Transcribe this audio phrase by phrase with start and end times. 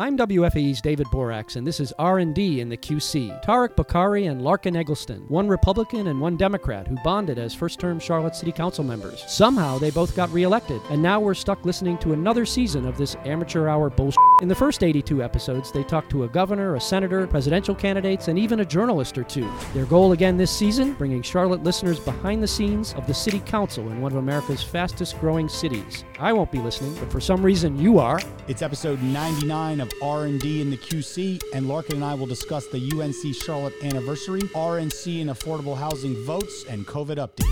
[0.00, 3.44] I'm WFAE's David Boraks, and this is R&D in the QC.
[3.44, 8.36] Tariq Bokhari and Larken Egleston, one Republican and one Democrat, who bonded as first-term Charlotte
[8.36, 9.24] City Council members.
[9.26, 13.16] Somehow they both got reelected, and now we're stuck listening to another season of this
[13.24, 14.20] amateur hour bullshit.
[14.40, 18.38] In the first 82 episodes, they talked to a governor, a senator, presidential candidates, and
[18.38, 19.50] even a journalist or two.
[19.74, 23.90] Their goal again this season, bringing Charlotte listeners behind the scenes of the City Council
[23.90, 26.04] in one of America's fastest-growing cities.
[26.20, 28.18] I won't be listening, but for some reason you are.
[28.48, 32.78] It's episode 99 of R&D in the QC, and Larken and I will discuss the
[32.78, 37.44] UNC Charlotte anniversary, RNC and affordable housing votes, and COVID updates.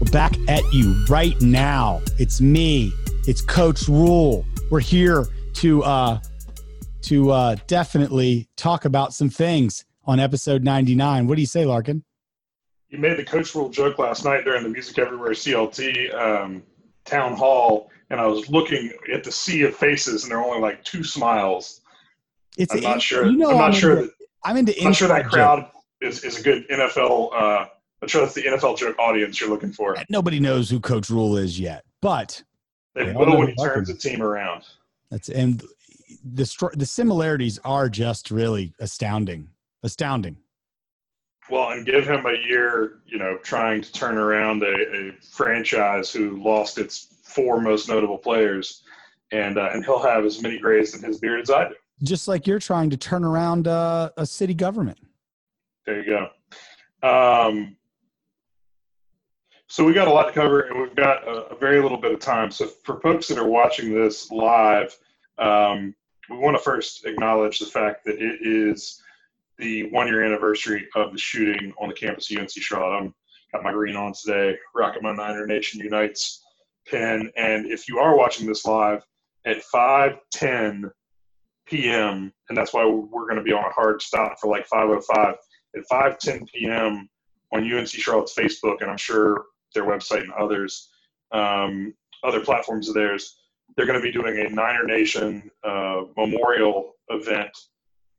[0.00, 2.00] We're back at you right now.
[2.20, 2.92] It's me.
[3.26, 4.46] It's Coach Rhule.
[4.70, 6.20] We're here to uh,
[7.02, 11.26] to uh, definitely talk about some things on episode 99.
[11.26, 12.02] What do you say, Larken?
[12.90, 16.62] You made the Coach Rhule joke last night during the Music Everywhere CLT um,
[17.04, 20.60] town hall, and I was looking at the sea of faces, and there were only
[20.60, 21.80] like two smiles.
[22.56, 23.26] It's I'm not sure.
[23.26, 24.12] You know, I'm not I'm sure into, that
[24.44, 24.78] I'm into.
[24.78, 25.70] I'm not sure that crowd
[26.00, 27.32] is, is a good NFL.
[27.34, 27.66] Uh,
[28.00, 29.96] I'm sure that's the NFL joke audience you're looking for.
[30.08, 32.42] Nobody knows who Coach Rhule is yet, but
[32.94, 34.64] They Yeah, will I'll when he turns the team around.
[35.10, 35.64] that's and
[36.22, 39.48] the the similarities are just really astounding.
[39.84, 40.38] Astounding.
[41.50, 46.10] Well, and give him a year, you know, trying to turn around a, a franchise
[46.10, 48.82] who lost its four most notable players,
[49.30, 51.74] and uh, and he'll have as many grays in his beard as I do.
[52.02, 54.98] Just like you're trying to turn around uh, a city government.
[55.84, 56.28] There you
[57.02, 57.06] go.
[57.06, 57.76] Um,
[59.66, 62.12] so we got a lot to cover, and we've got a, a very little bit
[62.12, 62.50] of time.
[62.50, 64.96] So for folks that are watching this live,
[65.36, 65.94] um,
[66.30, 69.02] we want to first acknowledge the fact that it is
[69.58, 72.98] the one-year anniversary of the shooting on the campus of UNC Charlotte.
[72.98, 73.14] I'm
[73.52, 76.42] got my green on today, rocking my Niner Nation Unites
[76.86, 77.30] pin.
[77.36, 79.02] And if you are watching this live
[79.46, 80.90] at 5:10
[81.66, 85.34] p.m., and that's why we're going to be on a hard stop for like 5:05
[85.76, 87.08] at 5:10 p.m.
[87.52, 89.44] on UNC Charlotte's Facebook, and I'm sure
[89.74, 90.90] their website and others,
[91.32, 93.36] um, other platforms of theirs,
[93.76, 97.50] they're going to be doing a Niner Nation uh, memorial event,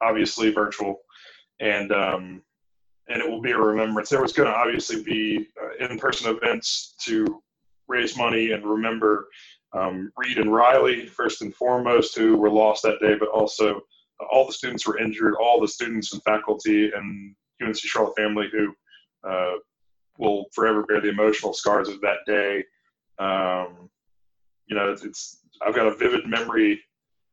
[0.01, 0.99] obviously virtual,
[1.59, 2.41] and um,
[3.07, 4.09] and it will be a remembrance.
[4.09, 7.41] There was going to obviously be uh, in-person events to
[7.87, 9.27] raise money and remember
[9.73, 13.81] um, Reed and Riley first and foremost, who were lost that day, but also
[14.19, 18.47] uh, all the students were injured, all the students and faculty and UNC Charlotte family
[18.51, 18.73] who
[19.29, 19.53] uh,
[20.17, 22.63] will forever bear the emotional scars of that day.
[23.19, 23.89] Um,
[24.67, 26.81] you know, it's, it's I've got a vivid memory,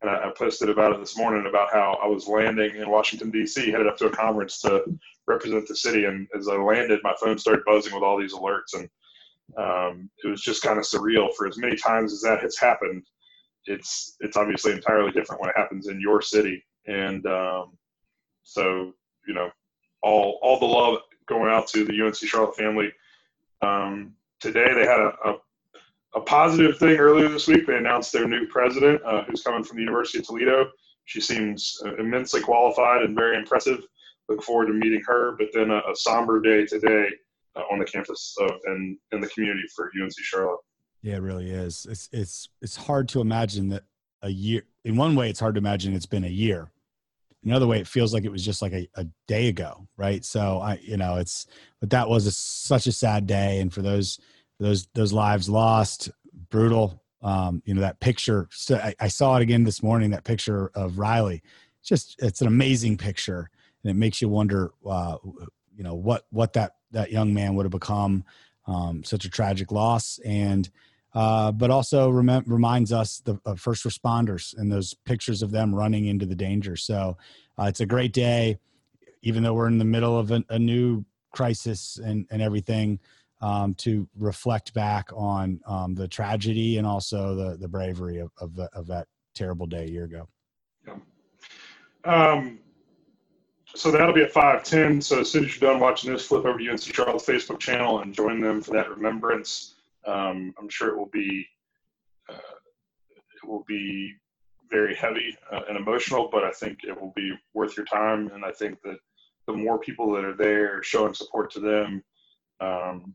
[0.03, 3.31] and I, I posted about it this morning about how I was landing in Washington
[3.31, 3.71] D.C.
[3.71, 4.85] headed up to a conference to
[5.27, 8.75] represent the city, and as I landed, my phone started buzzing with all these alerts,
[8.75, 8.89] and
[9.57, 11.29] um, it was just kind of surreal.
[11.35, 13.05] For as many times as that has happened,
[13.67, 17.77] it's it's obviously entirely different when it happens in your city, and um,
[18.43, 18.93] so
[19.27, 19.51] you know,
[20.03, 20.99] all all the love
[21.29, 22.93] going out to the UNC Charlotte family.
[23.63, 25.37] Um, today they had a, a,
[26.15, 27.67] a positive thing earlier this week.
[27.67, 30.71] They announced their new president, uh, who's coming from the University of Toledo.
[31.05, 33.85] She seems uh, immensely qualified and very impressive.
[34.29, 35.37] Look forward to meeting her.
[35.39, 37.09] But then a, a somber day today
[37.57, 40.61] uh, on the campus of, and in the community for UNC Charlotte.
[41.03, 41.87] Yeah, it really is.
[41.91, 43.83] It's it's it's hard to imagine that
[44.23, 44.63] a year.
[44.85, 46.71] In one way, it's hard to imagine it's been a year.
[47.45, 50.25] Another way, it feels like it was just like a, a day ago, right?
[50.25, 51.47] So I, you know, it's
[51.81, 54.21] but that was a, such a sad day, and for those
[54.63, 56.11] those those lives lost,
[56.51, 57.03] brutal.
[57.23, 58.49] Um, you know that picture.
[58.51, 60.11] So I, I saw it again this morning.
[60.11, 61.43] That picture of Riley.
[61.81, 63.51] It's just it's an amazing picture,
[63.83, 64.73] and it makes you wonder.
[64.87, 65.17] Uh,
[65.77, 68.25] you know what what that that young man would have become.
[68.65, 70.71] Um, such a tragic loss, and
[71.15, 75.75] uh, but also rem- reminds us the uh, first responders and those pictures of them
[75.75, 76.77] running into the danger.
[76.77, 77.17] So
[77.59, 78.59] uh, it's a great day,
[79.23, 83.01] even though we're in the middle of a, a new crisis and, and everything,
[83.43, 88.55] um, to reflect back on um, the tragedy and also the, the bravery of, of,
[88.55, 90.29] the, of that terrible day a year ago.
[92.05, 92.61] Um,
[93.75, 95.03] so that'll be at 5:10.
[95.03, 98.01] So as soon as you're done watching this, flip over to UNC Charlotte's Facebook channel
[98.01, 99.75] and join them for that remembrance.
[100.07, 101.47] Um, I'm sure it will be
[102.29, 104.15] uh, it will be
[104.71, 108.31] very heavy uh, and emotional, but I think it will be worth your time.
[108.35, 108.97] And I think that
[109.47, 112.03] the more people that are there showing support to them,
[112.61, 113.15] um,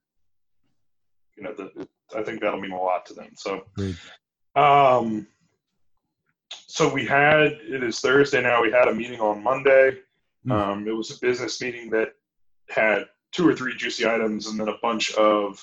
[1.37, 3.29] you know, the, I think that'll mean a lot to them.
[3.35, 3.65] So,
[4.55, 5.27] um,
[6.49, 8.61] so we had it is Thursday now.
[8.61, 9.99] We had a meeting on Monday.
[10.45, 10.51] Mm.
[10.51, 12.13] Um, it was a business meeting that
[12.69, 15.61] had two or three juicy items and then a bunch of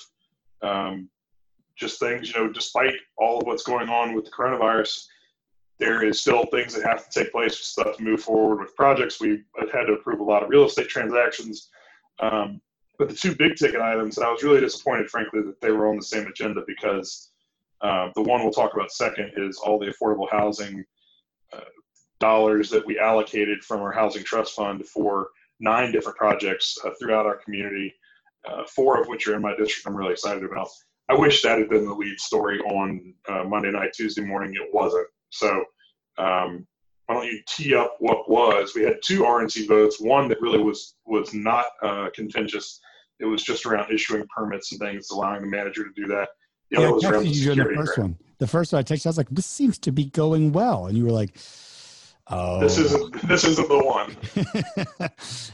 [0.61, 1.09] um,
[1.75, 5.05] just things, you know, despite all of what's going on with the coronavirus,
[5.77, 9.19] there is still things that have to take place, stuff to move forward with projects.
[9.19, 9.43] We've
[9.73, 11.69] had to approve a lot of real estate transactions.
[12.19, 12.61] Um,
[12.97, 15.87] but the two big ticket items, and I was really disappointed, frankly, that they were
[15.87, 17.31] on the same agenda because
[17.81, 20.83] uh, the one we'll talk about second is all the affordable housing
[21.53, 21.59] uh,
[22.19, 27.25] dollars that we allocated from our housing trust fund for nine different projects uh, throughout
[27.25, 27.93] our community,
[28.47, 29.87] uh, four of which are in my district.
[29.87, 30.69] I'm really excited about.
[31.09, 34.53] I wish that had been the lead story on uh, Monday night, Tuesday morning.
[34.55, 35.07] It wasn't.
[35.29, 35.63] So
[36.17, 36.65] um,
[37.05, 38.73] why don't you tee up what was?
[38.75, 39.99] We had two RNC votes.
[39.99, 42.79] One that really was was not uh, contentious.
[43.19, 46.29] It was just around issuing permits and things, allowing the manager to do that.
[46.71, 47.97] The yeah, other was the you in the first grant.
[47.97, 48.17] one.
[48.39, 50.97] The first one I texted, I was like, "This seems to be going well," and
[50.97, 51.37] you were like,
[52.27, 55.09] "Oh, this isn't this isn't the one."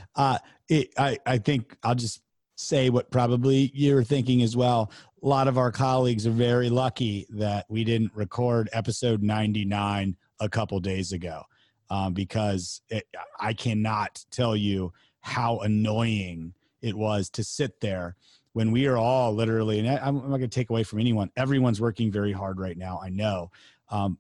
[0.15, 0.39] uh,
[0.69, 2.21] it, I I think I'll just
[2.56, 4.92] say what probably you're thinking as well.
[5.21, 10.50] A lot of our colleagues are very lucky that we didn't record episode 99 a
[10.50, 11.44] couple days ago
[11.90, 13.08] um, because it,
[13.40, 14.92] I cannot tell you
[15.22, 18.16] how annoying it was to sit there
[18.54, 21.32] when we are all literally, and I, am not going to take away from anyone,
[21.38, 23.50] everyone's working very hard right now, I know.
[23.90, 24.18] Um,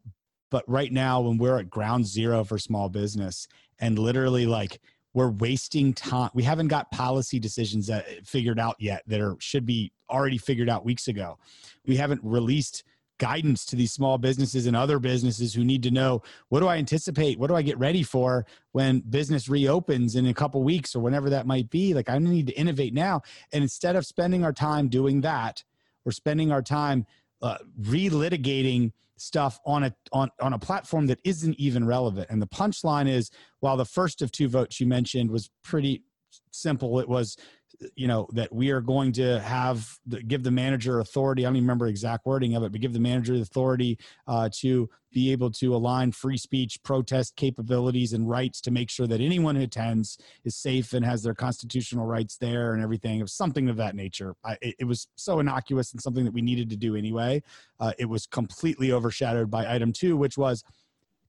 [0.49, 3.47] but right now, when we're at ground zero for small business
[3.79, 4.79] and literally like
[5.13, 6.29] we're wasting time.
[6.33, 10.37] We haven't got policy decisions that uh, figured out yet that are should be already
[10.37, 11.37] figured out weeks ago.
[11.85, 12.83] We haven't released
[13.21, 16.77] guidance to these small businesses and other businesses who need to know what do I
[16.77, 17.37] anticipate?
[17.37, 21.29] What do I get ready for when business reopens in a couple weeks or whenever
[21.29, 21.93] that might be?
[21.93, 23.21] Like I need to innovate now.
[23.53, 25.63] And instead of spending our time doing that,
[26.03, 27.05] we're spending our time
[27.43, 32.27] uh, relitigating stuff on a on on a platform that isn't even relevant.
[32.31, 33.29] And the punchline is,
[33.59, 36.01] while the first of two votes you mentioned was pretty
[36.49, 37.37] simple, it was
[37.95, 39.97] you know that we are going to have
[40.27, 42.99] give the manager authority i don't even remember exact wording of it but give the
[42.99, 43.97] manager the authority
[44.27, 49.07] uh, to be able to align free speech protest capabilities and rights to make sure
[49.07, 53.33] that anyone who attends is safe and has their constitutional rights there and everything was
[53.33, 54.35] something of that nature.
[54.43, 57.43] I, it, it, was so innocuous and something that we needed to do anyway.
[57.79, 60.63] Uh, it was completely overshadowed by item two which was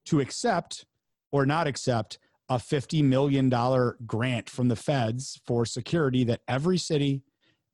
[0.05, 0.85] to accept
[1.31, 2.19] or not accept
[2.53, 3.49] a $50 million
[4.05, 7.23] grant from the feds for security that every city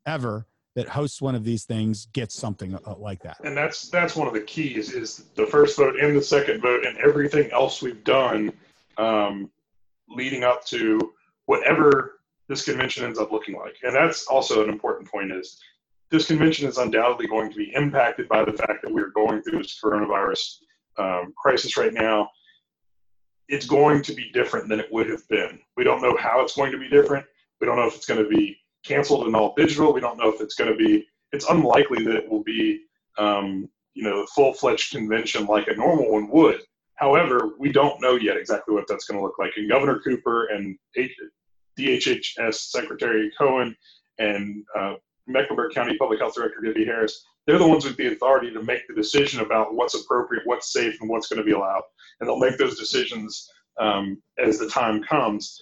[0.06, 3.38] ever that hosts one of these things gets something uh, like that.
[3.44, 6.86] And that's that's one of the keys is the first vote and the second vote
[6.86, 8.54] and everything else we've done
[8.98, 9.50] um,
[10.08, 11.14] leading up to
[11.46, 13.76] whatever this convention ends up looking like.
[13.84, 15.60] And that's also an important point is
[16.12, 19.60] this convention is undoubtedly going to be impacted by the fact that we're going through
[19.60, 20.60] this coronavirus
[20.98, 22.30] um, crisis right now
[23.50, 25.60] it's going to be different than it would have been.
[25.76, 27.26] We don't know how it's going to be different.
[27.60, 29.92] We don't know if it's going to be canceled and all digital.
[29.92, 31.06] We don't know if it's going to be.
[31.32, 32.84] It's unlikely that it will be,
[33.18, 36.62] um, you know, a full fledged convention like a normal one would.
[36.96, 39.52] However, we don't know yet exactly what that's going to look like.
[39.58, 40.78] And Governor Cooper and
[41.78, 43.76] DHHS Secretary Cohen
[44.20, 44.96] and uh,
[45.28, 48.88] Mecklenburg County Public Health Director Gibbie Harris, they're the ones with the authority to make
[48.88, 51.82] the decision about what's appropriate, what's safe, and what's going to be allowed.
[52.20, 53.50] And they'll make those decisions
[53.80, 55.60] um, as the time comes.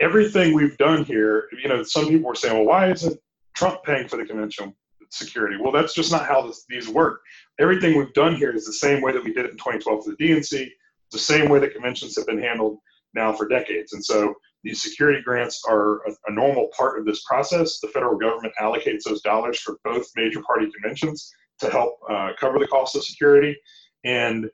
[0.00, 3.20] Everything we've done here, you know, some people were saying, well, why isn't
[3.54, 4.74] Trump paying for the convention
[5.10, 5.58] security?
[5.60, 7.20] Well, that's just not how this, these work.
[7.60, 10.10] Everything we've done here is the same way that we did it in 2012 for
[10.10, 10.70] the DNC,
[11.10, 12.78] the same way that conventions have been handled
[13.14, 13.92] now for decades.
[13.92, 17.80] And so these security grants are a, a, normal part of this process.
[17.80, 22.58] The federal government allocates those dollars for both major party conventions to help uh, cover
[22.58, 23.56] the cost of security.
[24.04, 24.50] And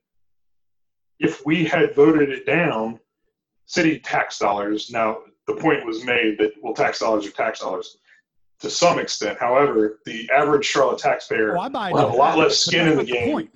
[1.18, 3.00] if we had voted it down,
[3.66, 7.98] city tax dollars, now the point was made that, well, tax dollars are tax dollars
[8.60, 9.38] to some extent.
[9.38, 13.48] However, the average Charlotte taxpayer oh, has a lot less skin in the game.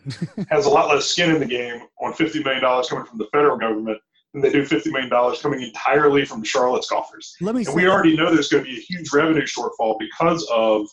[0.50, 3.56] has a lot less skin in the game on $50 million coming from the federal
[3.56, 3.98] government
[4.34, 7.34] and they do $50 million coming entirely from Charlotte's coffers.
[7.40, 10.46] Let me and we already know there's going to be a huge revenue shortfall because
[10.50, 10.86] of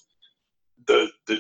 [0.87, 1.39] the, the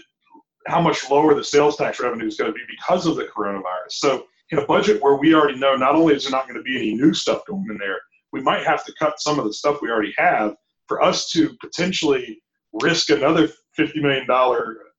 [0.67, 3.91] how much lower the sales tax revenue is going to be because of the coronavirus.
[3.91, 6.63] So in a budget where we already know not only is there not going to
[6.63, 7.97] be any new stuff going in there,
[8.31, 10.55] we might have to cut some of the stuff we already have
[10.87, 12.41] for us to potentially
[12.81, 14.27] risk another $50 million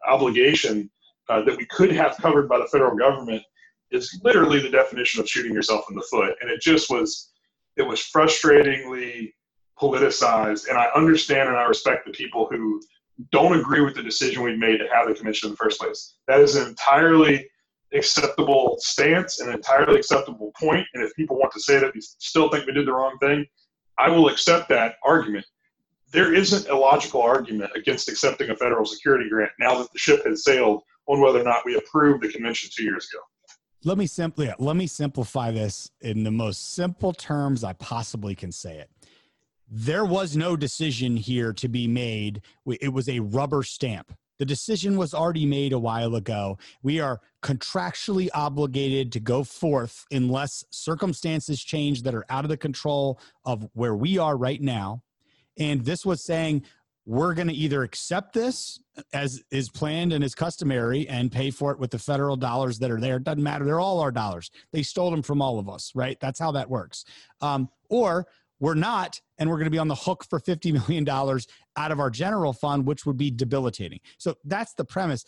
[0.09, 0.90] obligation
[1.28, 3.42] uh, that we could have covered by the federal government
[3.90, 6.35] is literally the definition of shooting yourself in the foot.
[6.40, 7.30] And it just was,
[7.76, 9.32] it was frustratingly
[9.80, 10.68] politicized.
[10.68, 12.80] And I understand and I respect the people who
[13.32, 16.14] don't agree with the decision we made to have the commission in the first place.
[16.28, 17.49] That is an entirely
[17.92, 20.87] acceptable stance, an entirely acceptable point.
[20.94, 23.47] And if people want to say that we still think we did the wrong thing,
[23.99, 25.44] I will accept that argument.
[26.12, 30.25] there isn't a logical argument against accepting a federal security grant now that the ship
[30.26, 33.23] has sailed on whether or not we approved the convention two years ago.
[33.82, 38.52] Let me simply let me simplify this in the most simple terms I possibly can
[38.52, 38.90] say it.
[39.70, 42.42] There was no decision here to be made.
[42.66, 44.12] It was a rubber stamp.
[44.38, 46.58] The decision was already made a while ago.
[46.82, 52.56] We are contractually obligated to go forth unless circumstances change that are out of the
[52.56, 55.02] control of where we are right now.
[55.58, 56.64] And this was saying,
[57.07, 58.78] we're going to either accept this
[59.12, 62.90] as is planned and is customary and pay for it with the federal dollars that
[62.90, 63.16] are there.
[63.16, 63.64] It doesn't matter.
[63.64, 64.50] They're all our dollars.
[64.73, 66.19] They stole them from all of us, right?
[66.21, 67.04] That's how that works.
[67.40, 68.26] Um, or
[68.61, 71.99] we're not, and we're going to be on the hook for $50 million out of
[71.99, 74.00] our general fund, which would be debilitating.
[74.19, 75.25] So that's the premise.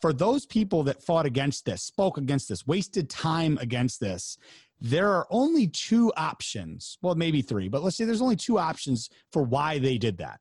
[0.00, 4.38] For those people that fought against this, spoke against this, wasted time against this,
[4.80, 6.98] there are only two options.
[7.02, 10.38] Well, maybe three, but let's say there's only two options for why they did that.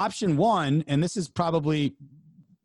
[0.00, 1.94] Option one, and this is probably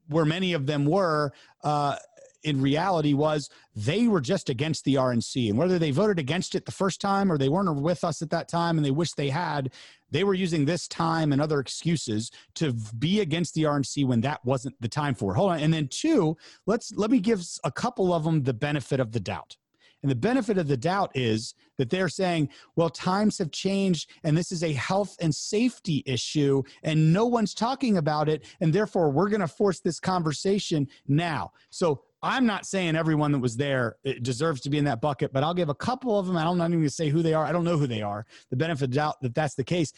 [0.07, 1.33] where many of them were,
[1.65, 1.97] uh,
[2.43, 5.49] in reality was they were just against the RNC.
[5.49, 8.29] And whether they voted against it the first time or they weren't with us at
[8.29, 9.73] that time and they wish they had,
[10.11, 14.45] they were using this time and other excuses to be against the RNC when that
[14.45, 15.35] wasn't the time for it.
[15.35, 15.59] Hold on.
[15.59, 19.19] And then two, let's let me give a couple of them the benefit of the
[19.19, 19.57] doubt.
[20.05, 24.37] And the benefit of the doubt is that they're saying, well, times have changed and
[24.37, 28.45] this is a health and safety issue and no one's talking about it.
[28.61, 31.53] And therefore, we're going to force this conversation now.
[31.71, 35.43] So I'm not saying everyone that was there deserves to be in that bucket, but
[35.43, 36.37] I'll give a couple of them.
[36.37, 37.43] I don't even say who they are.
[37.43, 38.27] I don't know who they are.
[38.51, 39.91] The benefit of doubt that that's the case.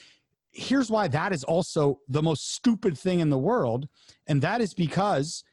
[0.52, 3.90] Here's why that is also the most stupid thing in the world,
[4.26, 5.44] and that is because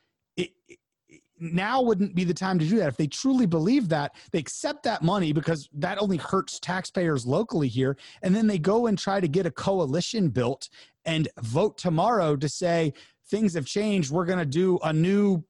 [1.52, 2.88] now wouldn't be the time to do that.
[2.88, 7.68] If they truly believe that, they accept that money because that only hurts taxpayers locally
[7.68, 10.68] here, and then they go and try to get a coalition built
[11.04, 12.92] and vote tomorrow to say
[13.26, 14.10] things have changed.
[14.10, 15.44] We're going to do a new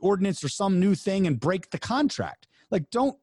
[0.00, 2.46] ordinance or some new thing and break the contract.
[2.70, 3.16] Like, don't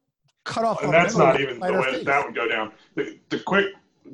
[0.44, 0.82] cut off.
[0.82, 2.72] And that's not even the way that, that would go down.
[2.94, 3.66] The, the quick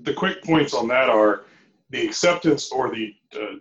[0.02, 1.44] the quick points on that are
[1.90, 3.56] the acceptance or the uh,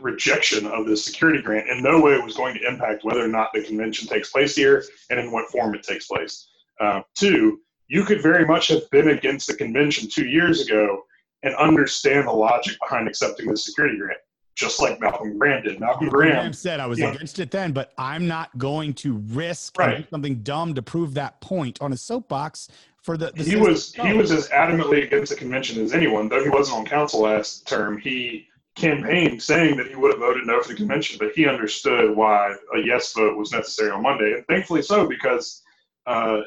[0.00, 3.50] rejection of the security grant in no way was going to impact whether or not
[3.52, 6.48] the convention takes place here and in what form it takes place.
[6.80, 11.02] Uh, two, you could very much have been against the convention two years ago
[11.42, 14.18] and understand the logic behind accepting the security grant
[14.58, 15.78] just like Malcolm Graham did.
[15.78, 19.78] Malcolm Graham, Graham said, I was against it then, but I'm not going to risk
[19.78, 20.04] right.
[20.10, 22.68] something dumb to prove that point on a soapbox
[23.00, 23.30] for the.
[23.36, 26.78] the he was he was as adamantly against the convention as anyone, though he wasn't
[26.78, 27.98] on council last term.
[27.98, 28.47] He
[28.78, 32.54] campaigned saying that he would have voted no for the convention, but he understood why
[32.74, 35.62] a yes vote was necessary on Monday, and thankfully so because
[36.06, 36.40] uh,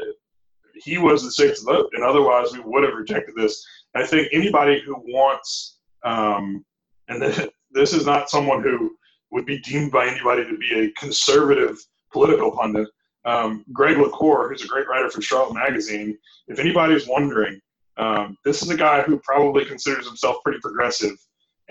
[0.75, 3.63] he was the sixth vote, and otherwise we would have rejected this.
[3.95, 6.65] I think anybody who wants um,
[7.07, 7.21] and
[7.71, 8.95] this is not someone who
[9.31, 11.77] would be deemed by anybody to be a conservative
[12.11, 12.87] political pundit.
[13.23, 17.59] Um, Greg LaCour, who's a great writer for Charlotte Magazine, if anybody's wondering,
[17.97, 21.15] um, this is a guy who probably considers himself pretty progressive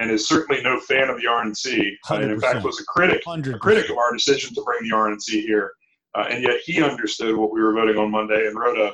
[0.00, 1.92] and is certainly no fan of the RNC.
[2.10, 3.54] And in fact, was a critic, 100%.
[3.54, 5.72] a critic of our decision to bring the RNC here.
[6.16, 8.92] Uh, and yet he understood what we were voting on Monday and wrote a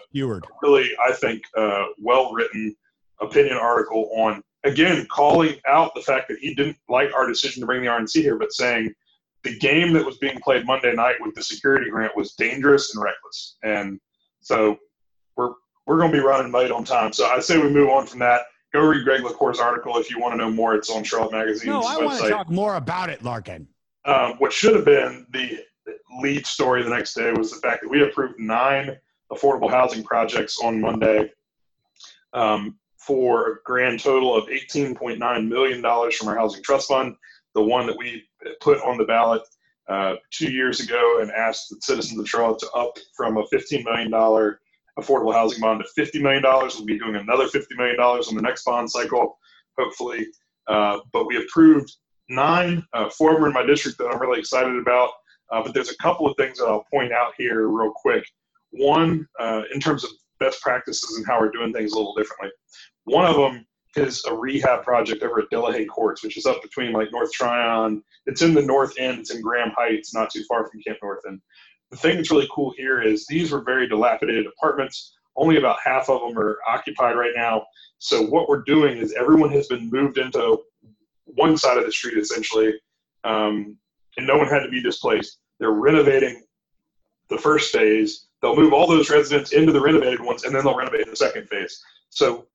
[0.62, 2.76] really, I think, uh, well written
[3.20, 7.66] opinion article on again, calling out the fact that he didn't like our decision to
[7.66, 8.92] bring the RNC here, but saying
[9.44, 13.02] the game that was being played Monday night with the security grant was dangerous and
[13.02, 13.56] reckless.
[13.62, 14.00] And
[14.40, 14.76] so
[15.36, 15.52] we're
[15.86, 17.12] we're going to be running late on time.
[17.12, 18.42] So I say we move on from that.
[18.76, 20.74] Go read Greg LaCour's article if you want to know more.
[20.74, 22.04] It's on Charlotte Magazine's no, I website.
[22.04, 23.66] want to talk more about it, Larken.
[24.04, 25.60] Um, what should have been the
[26.20, 28.94] lead story the next day was the fact that we approved nine
[29.32, 31.32] affordable housing projects on Monday.
[32.34, 37.14] Um, for a grand total of $18.9 million from our housing trust fund,
[37.54, 38.24] the one that we
[38.60, 39.40] put on the ballot
[39.88, 43.84] uh, two years ago and asked the citizens of Charlotte to up from a $15
[43.84, 44.12] million
[44.98, 46.42] affordable housing bond to $50 million.
[46.42, 49.38] We'll be doing another $50 million on the next bond cycle,
[49.78, 50.26] hopefully.
[50.66, 51.92] Uh, but we approved
[52.28, 55.10] nine, uh, in my district that I'm really excited about.
[55.52, 58.24] Uh, but there's a couple of things that I'll point out here real quick.
[58.70, 60.10] One, uh, in terms of
[60.40, 62.50] best practices and how we're doing things a little differently.
[63.04, 66.92] One of them is a rehab project over at Dillehay Courts, which is up between
[66.92, 68.02] like North Tryon.
[68.26, 69.20] It's in the north end.
[69.20, 71.22] It's in Graham Heights, not too far from Camp North.
[71.90, 75.14] The thing that's really cool here is these were very dilapidated apartments.
[75.36, 77.64] Only about half of them are occupied right now.
[77.98, 80.58] So what we're doing is everyone has been moved into
[81.24, 82.74] one side of the street essentially,
[83.24, 83.76] um,
[84.16, 85.38] and no one had to be displaced.
[85.58, 86.44] They're renovating
[87.28, 88.26] the first phase.
[88.40, 91.48] They'll move all those residents into the renovated ones, and then they'll renovate the second
[91.48, 91.82] phase.
[92.10, 92.46] So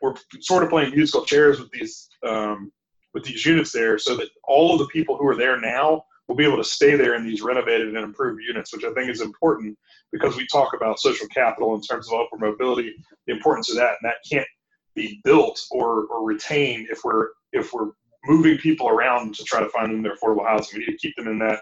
[0.00, 2.72] we're sort of playing musical chairs with these um,
[3.14, 6.36] with these units there, so that all of the people who are there now will
[6.36, 9.22] be able to stay there in these renovated and improved units, which I think is
[9.22, 9.76] important
[10.12, 12.94] because we talk about social capital in terms of upward mobility,
[13.26, 14.46] the importance of that, and that can't
[14.94, 17.90] be built or, or retained if we're if we're
[18.26, 20.78] moving people around to try to find them their affordable housing.
[20.78, 21.60] We need to keep them in that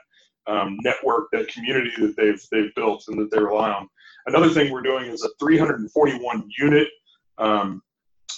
[0.49, 3.89] um, network, that community that they've they've built and that they rely on.
[4.27, 6.89] Another thing we're doing is a 341 unit
[7.39, 7.83] um,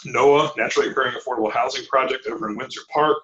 [0.05, 3.17] NOAH, naturally occurring affordable housing project over in Windsor Park.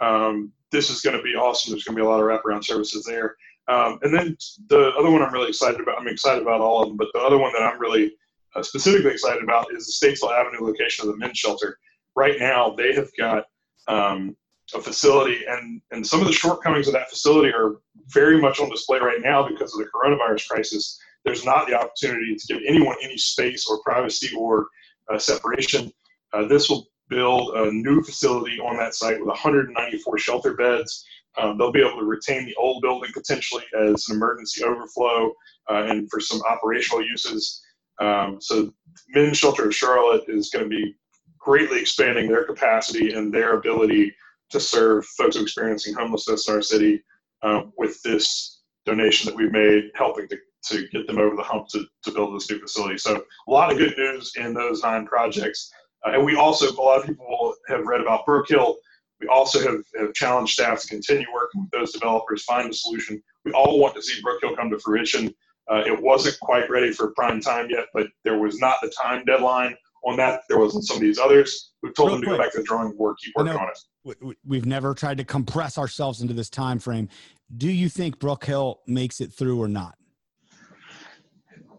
[0.00, 1.72] Um, this is going to be awesome.
[1.72, 3.36] There's going to be a lot of wraparound services there.
[3.68, 4.36] Um, and then
[4.68, 7.20] the other one I'm really excited about, I'm excited about all of them, but the
[7.20, 8.14] other one that I'm really
[8.54, 11.78] uh, specifically excited about is the Statesville Avenue location of the men's shelter.
[12.14, 13.44] Right now, they have got
[13.88, 14.36] um,
[14.74, 17.76] a facility, and, and some of the shortcomings of that facility are
[18.08, 20.98] very much on display right now because of the coronavirus crisis.
[21.24, 24.68] There's not the opportunity to give anyone any space or privacy or
[25.12, 25.92] uh, separation.
[26.32, 31.04] Uh, this will build a new facility on that site with 194 shelter beds.
[31.38, 35.32] Um, they'll be able to retain the old building potentially as an emergency overflow
[35.70, 37.62] uh, and for some operational uses.
[38.00, 38.72] Um, so,
[39.08, 40.94] Men's Shelter of Charlotte is going to be
[41.38, 44.14] greatly expanding their capacity and their ability
[44.50, 47.02] to serve folks experiencing homelessness in our city
[47.42, 51.68] uh, with this donation that we've made, helping to, to get them over the hump
[51.68, 52.98] to, to build this new facility.
[52.98, 55.70] So, a lot of good news in those nine projects.
[56.06, 58.76] Uh, and we also, a lot of people have read about Brook Hill.
[59.20, 63.22] We also have, have challenged staff to continue working with those developers, find a solution.
[63.44, 65.34] We all want to see Brook Hill come to fruition.
[65.70, 69.24] Uh, it wasn't quite ready for prime time yet, but there was not the time
[69.24, 70.42] deadline on that.
[70.48, 71.72] There wasn't some of these others.
[71.82, 72.38] We've told Real them to quick.
[72.38, 74.36] go back to the drawing board, keep working on it.
[74.44, 77.08] We've never tried to compress ourselves into this time frame.
[77.56, 79.94] Do you think Brook Hill makes it through or not?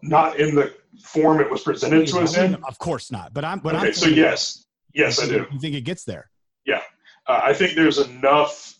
[0.02, 2.54] Not in the form it was presented to us in?
[2.64, 3.32] Of course not.
[3.34, 3.60] But I'm.
[3.60, 4.64] But okay, I'm so yes,
[4.94, 5.46] yes, I do.
[5.50, 6.30] You think it gets there?
[6.66, 6.82] Yeah,
[7.26, 8.74] uh, I think there's enough.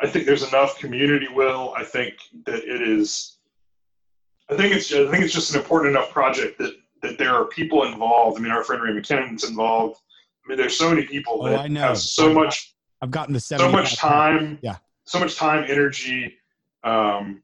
[0.00, 1.74] I think there's enough community will.
[1.76, 2.14] I think
[2.46, 3.38] that it is.
[4.50, 4.92] I think it's.
[4.92, 8.38] I think it's just an important enough project that that there are people involved.
[8.38, 10.00] I mean, our friend Ray McKinnon's involved.
[10.44, 11.80] I mean, there's so many people that oh, I know.
[11.80, 12.74] have so much.
[13.02, 14.58] I've gotten the so much time.
[14.62, 14.76] Yeah.
[15.04, 16.36] So much time, energy,
[16.84, 17.42] um,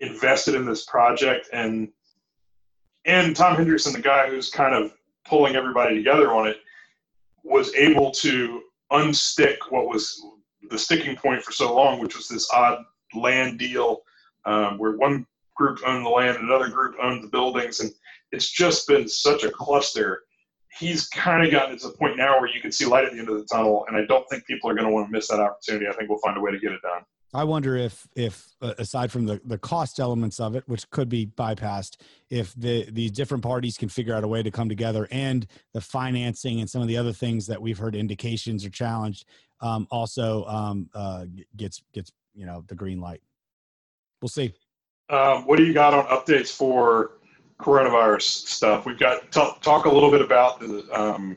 [0.00, 1.88] invested in this project, and
[3.04, 4.92] and Tom Hendrickson, the guy who's kind of
[5.26, 6.58] pulling everybody together on it,
[7.42, 8.62] was able to
[8.92, 10.20] unstick what was
[10.70, 12.78] the sticking point for so long, which was this odd
[13.14, 14.00] land deal
[14.46, 17.90] um, where one group owned the land, and another group owned the buildings, and
[18.32, 20.22] it's just been such a cluster.
[20.78, 23.18] He's kind of gotten to the point now where you can see light at the
[23.18, 25.28] end of the tunnel, and I don't think people are going to want to miss
[25.28, 25.86] that opportunity.
[25.86, 27.02] I think we'll find a way to get it done.
[27.34, 31.08] I wonder if, if uh, aside from the, the cost elements of it, which could
[31.08, 31.96] be bypassed,
[32.30, 35.80] if the these different parties can figure out a way to come together, and the
[35.80, 39.26] financing and some of the other things that we've heard indications are challenged,
[39.60, 41.24] um, also um, uh,
[41.56, 43.20] gets gets you know the green light.
[44.22, 44.54] We'll see.
[45.10, 47.18] Um, what do you got on updates for
[47.60, 48.86] coronavirus stuff?
[48.86, 51.36] We've got talk, talk a little bit about the, um,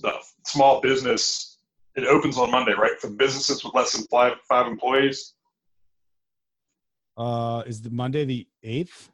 [0.00, 1.51] the small business
[1.94, 2.98] it opens on Monday, right?
[2.98, 5.34] For businesses with less than five five employees.
[7.16, 9.10] Uh, is the Monday the eighth?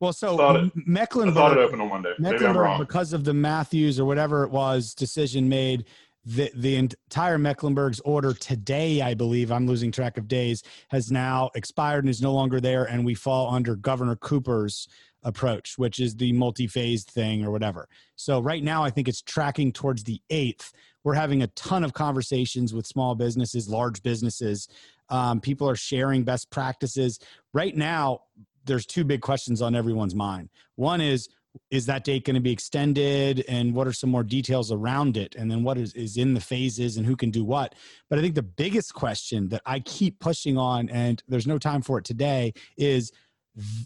[0.00, 1.36] Well, so it, Mecklenburg.
[1.36, 2.12] I thought it opened on Monday.
[2.18, 5.84] Mecklenburg, because of the Matthews or whatever it was decision made,
[6.24, 11.50] the the entire Mecklenburg's order today, I believe, I'm losing track of days, has now
[11.54, 14.88] expired and is no longer there, and we fall under Governor Cooper's
[15.22, 17.88] approach, which is the multi-phased thing or whatever.
[18.16, 20.72] So right now, I think it's tracking towards the eighth.
[21.04, 24.68] We're having a ton of conversations with small businesses, large businesses.
[25.08, 27.20] Um, people are sharing best practices.
[27.52, 28.22] Right now,
[28.64, 30.48] there's two big questions on everyone's mind.
[30.76, 31.28] One is,
[31.70, 35.36] is that date going to be extended and what are some more details around it
[35.36, 37.76] and then what is, is in the phases and who can do what
[38.10, 41.80] but i think the biggest question that i keep pushing on and there's no time
[41.80, 43.12] for it today is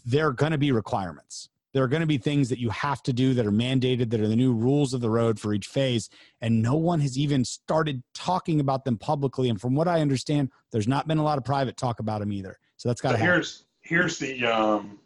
[0.05, 1.49] there are going to be requirements.
[1.73, 4.21] There are going to be things that you have to do that are mandated, that
[4.21, 6.09] are the new rules of the road for each phase.
[6.41, 9.49] And no one has even started talking about them publicly.
[9.49, 12.31] And from what I understand, there's not been a lot of private talk about them
[12.31, 12.57] either.
[12.77, 14.99] So that's got to so here's here's the um,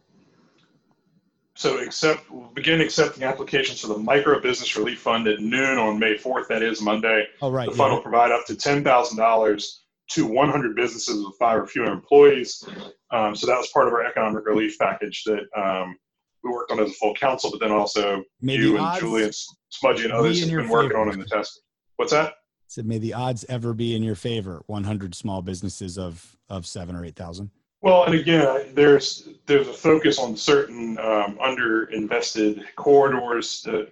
[1.55, 2.23] so accept
[2.53, 6.47] begin accepting applications for the micro business relief fund at noon on May 4th.
[6.47, 7.25] That is Monday.
[7.41, 7.69] Oh right.
[7.69, 7.95] The fund yeah.
[7.95, 12.63] will provide up to ten thousand dollars to 100 businesses with five or fewer employees.
[13.11, 15.97] Um, so that was part of our economic relief package that um,
[16.43, 19.31] we worked on as a full council, but then also Maybe you and Julian
[19.69, 21.01] Smudgy and others have been working favor.
[21.01, 21.61] on in the test.
[21.95, 22.33] What's that?
[22.67, 24.63] So may the odds ever be in your favor?
[24.67, 27.51] 100 small businesses of of seven or eight thousand.
[27.81, 33.61] Well, and again, there's there's a focus on certain um, underinvested corridors.
[33.63, 33.91] That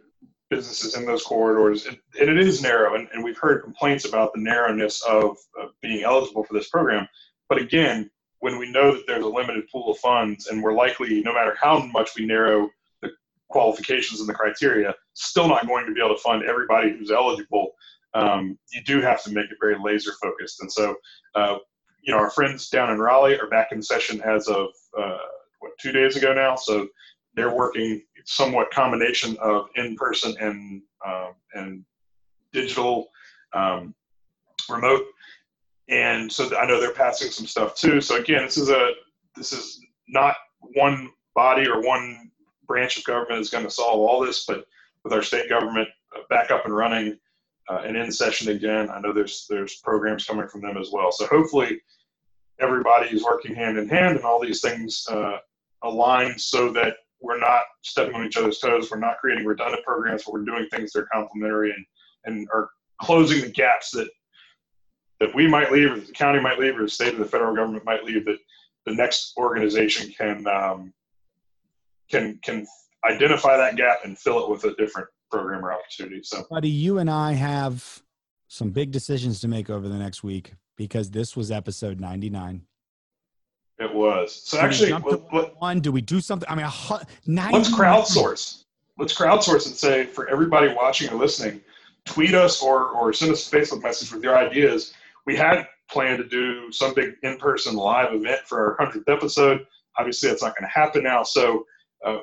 [0.51, 2.95] businesses in those corridors, and, and it is narrow.
[2.95, 7.07] And, and, we've heard complaints about the narrowness of, of being eligible for this program.
[7.49, 8.11] But again,
[8.41, 11.55] when we know that there's a limited pool of funds, and we're likely, no matter
[11.61, 12.69] how much we narrow
[13.01, 13.09] the
[13.49, 17.71] qualifications and the criteria, still not going to be able to fund everybody who's eligible.
[18.13, 20.59] Um, you do have to make it very laser focused.
[20.61, 20.95] And so,
[21.35, 21.57] uh,
[22.01, 24.67] you know, our friends down in Raleigh are back in session as of
[24.99, 25.17] uh,
[25.59, 26.55] what two days ago now.
[26.55, 26.87] So
[27.35, 31.85] they're working somewhat combination of in person and uh, and
[32.51, 33.07] digital
[33.53, 33.93] um,
[34.67, 35.05] remote.
[35.91, 38.01] And so I know they're passing some stuff too.
[38.01, 38.91] So again, this is a
[39.35, 42.31] this is not one body or one
[42.65, 44.65] branch of government is going to solve all this, but
[45.03, 45.89] with our state government
[46.29, 47.17] back up and running
[47.69, 51.11] uh, and in session again, I know there's there's programs coming from them as well.
[51.11, 51.81] So hopefully
[52.59, 55.37] everybody is working hand in hand and all these things uh,
[55.83, 58.89] align so that we're not stepping on each other's toes.
[58.89, 61.85] We're not creating redundant programs, but we're doing things that are complementary and,
[62.25, 62.69] and are
[63.01, 64.09] closing the gaps that
[65.21, 67.55] that we might leave, or the county might leave, or the state or the federal
[67.55, 68.25] government might leave.
[68.25, 68.39] That
[68.85, 70.91] the next organization can um,
[72.09, 72.65] can can
[73.05, 76.21] identify that gap and fill it with a different program or opportunity.
[76.23, 78.01] So, buddy, you and I have
[78.47, 82.63] some big decisions to make over the next week because this was episode ninety nine.
[83.79, 84.41] It was.
[84.43, 86.49] So do actually, one, do we do something?
[86.49, 86.65] I mean,
[87.51, 88.65] let's crowdsource.
[88.97, 91.61] Let's crowdsource and say for everybody watching or listening,
[92.05, 94.93] tweet us or or send us a Facebook message with your ideas.
[95.25, 99.65] We had planned to do some big in-person live event for our hundredth episode.
[99.97, 101.23] Obviously, that's not going to happen now.
[101.23, 101.65] So,
[102.05, 102.19] uh,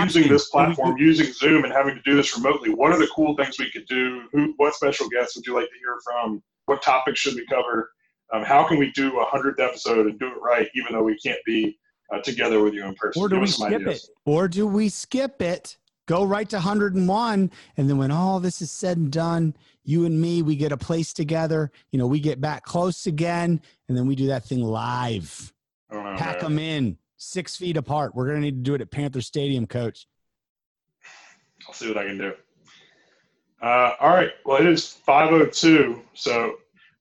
[0.00, 3.36] using this platform, using Zoom, and having to do this remotely, what are the cool
[3.36, 4.22] things we could do?
[4.32, 6.42] Who, what special guests would you like to hear from?
[6.66, 7.90] What topics should we cover?
[8.32, 11.16] Um, how can we do a hundredth episode and do it right, even though we
[11.18, 11.78] can't be
[12.12, 13.22] uh, together with you in person?
[13.22, 14.04] Or do we skip ideas.
[14.04, 14.10] it?
[14.26, 15.78] Or do we skip it?
[16.08, 20.18] Go right to 101, and then when all this is said and done, you and
[20.18, 21.70] me, we get a place together.
[21.92, 25.52] You know, we get back close again, and then we do that thing live.
[25.90, 28.14] Oh, Pack them in six feet apart.
[28.14, 30.06] We're gonna need to do it at Panther Stadium, Coach.
[31.66, 32.32] I'll see what I can do.
[33.60, 34.30] Uh, all right.
[34.46, 36.54] Well, it is 5:02, so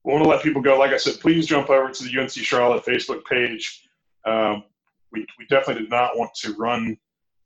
[0.04, 0.78] we want to let people go.
[0.78, 3.88] Like I said, please jump over to the UNC Charlotte Facebook page.
[4.26, 4.66] Um,
[5.14, 6.98] we, we definitely did not want to run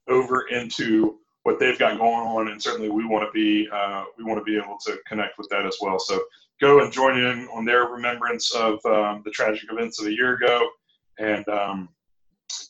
[0.08, 4.23] over into what they've got going on, and certainly we want to be uh, we
[4.23, 5.99] want to be able to connect with that as well.
[5.99, 6.21] So
[6.60, 10.36] go and join in on their remembrance of um, the tragic events of a year
[10.36, 10.67] ago,
[11.19, 11.89] and um,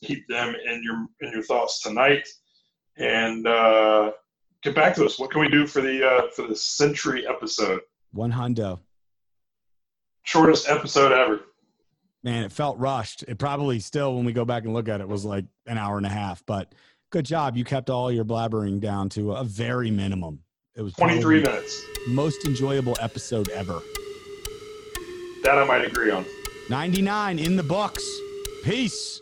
[0.02, 2.26] keep them in your in your thoughts tonight.
[2.96, 4.12] And uh,
[4.62, 5.18] get back to us.
[5.18, 7.80] What can we do for the uh, for the century episode?
[8.12, 8.80] One hundo
[10.22, 11.40] shortest episode ever.
[12.22, 13.24] Man, it felt rushed.
[13.26, 15.96] It probably still, when we go back and look at it, was like an hour
[15.96, 16.44] and a half.
[16.46, 16.72] But
[17.12, 17.56] good job.
[17.56, 20.40] You kept all your blabbering down to a very minimum.
[20.74, 21.84] It was 23 minutes.
[22.08, 23.80] Most enjoyable episode ever.
[25.44, 26.24] That I might agree on.
[26.70, 28.02] 99 in the books.
[28.64, 29.20] Peace.